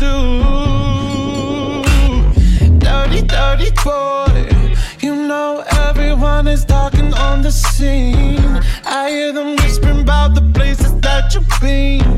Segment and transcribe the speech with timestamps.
[0.00, 1.82] do.
[2.78, 4.48] Dirty, dirty boy.
[5.00, 8.60] You know everyone is talking on the scene.
[8.84, 12.17] I hear them whispering about the places that you've been.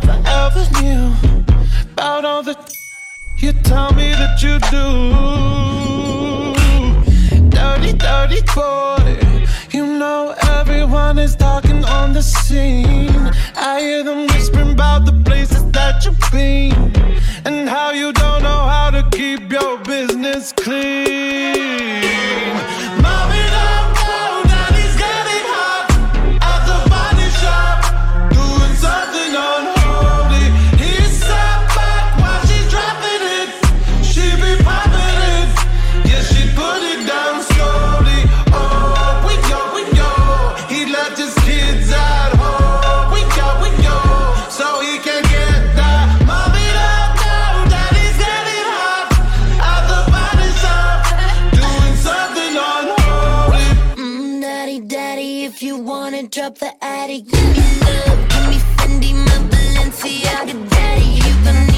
[0.00, 1.12] never ever knew
[1.92, 2.56] about all the
[3.38, 4.86] you tell me that you do.
[7.48, 9.18] Dirty, dirty boy.
[9.72, 13.32] You know everyone is talking on the scene.
[13.56, 16.72] I hear them whispering about the places that you've been
[17.44, 22.07] and how you don't know how to keep your business clean.
[56.30, 57.24] Drop the attic.
[57.26, 61.04] Give me love, give me Fendi, my Balenciaga daddy.
[61.04, 61.77] You gonna need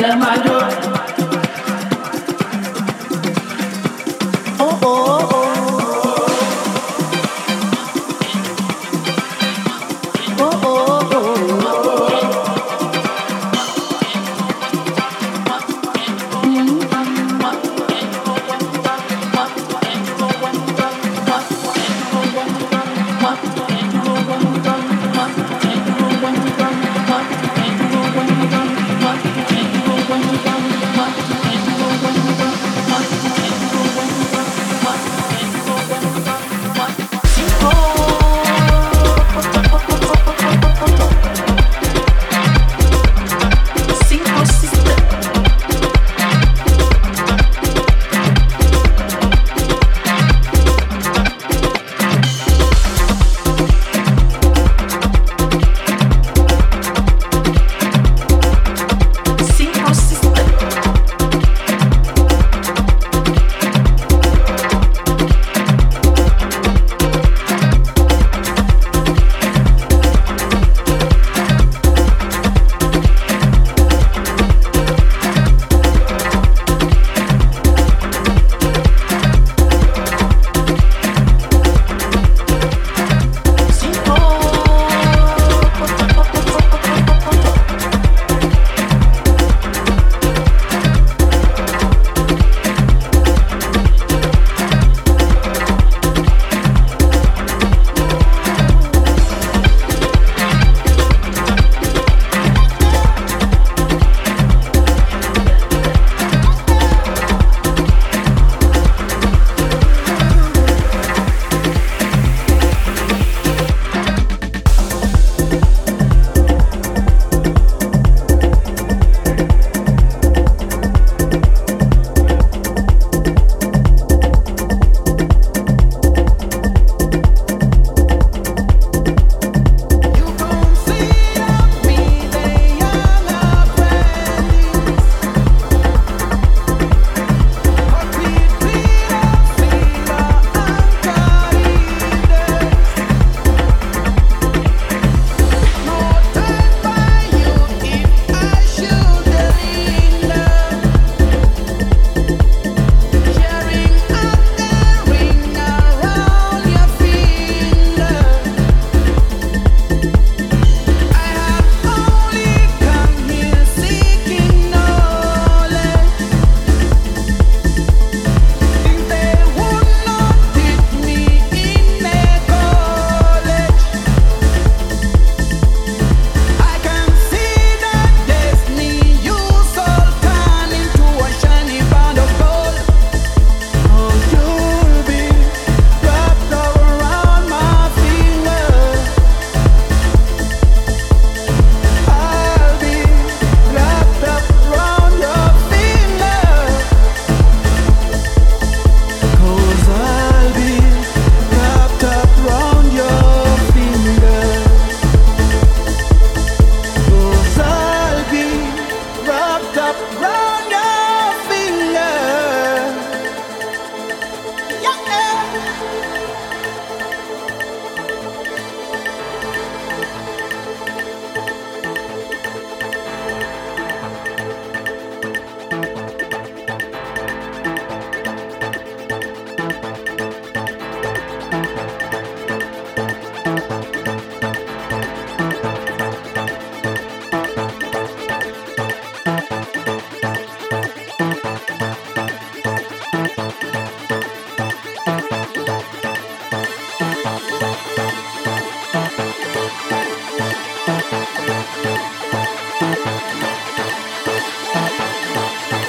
[0.00, 0.49] Thank